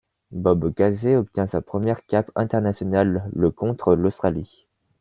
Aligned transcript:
Bob 0.31 0.73
Casey 0.73 1.15
obtient 1.15 1.45
sa 1.45 1.61
première 1.61 2.07
cape 2.07 2.31
internationale 2.35 3.29
le 3.35 3.51
contre 3.51 3.93
l'Australie. 3.93 4.67